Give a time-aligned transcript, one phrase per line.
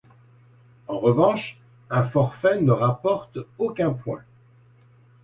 [0.87, 4.23] En revanche, un forfait ne rapporte aucun point.